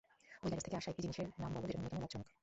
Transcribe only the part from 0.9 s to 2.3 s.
একটা জিনিসের নাম বলো যেটা ন্যূনতম লাভজনক।